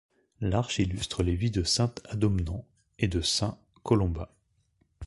L’arche 0.39 0.79
illustre 0.79 1.21
les 1.21 1.35
vies 1.35 1.51
de 1.51 1.61
saint 1.61 1.93
Adomnan 2.09 2.65
et 2.97 3.07
de 3.07 3.21
saint 3.21 3.59
Colomba. 3.83 4.31